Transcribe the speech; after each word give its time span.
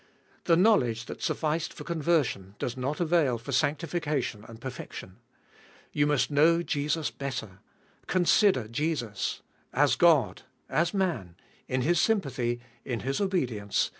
The 0.45 0.57
knowledge 0.57 1.05
that 1.05 1.21
sufficed 1.21 1.71
for 1.73 1.83
conver 1.83 2.23
sion, 2.25 2.55
does 2.57 2.75
not 2.75 2.99
avail 2.99 3.37
for 3.37 3.51
sanctification 3.51 4.43
and 4.47 4.59
perfection. 4.59 5.17
You 5.91 6.07
must 6.07 6.31
know 6.31 6.63
Jesus 6.63 7.11
better. 7.11 7.59
Consider 8.07 8.67
Jesus! 8.67 9.43
As 9.71 9.95
God! 9.95 10.41
As 10.67 10.91
Man! 10.91 11.35
In 11.67 11.81
His 11.83 11.99
sympathy! 12.01 12.59
In 12.83 13.01
His 13.01 13.21
obedience 13.21 13.89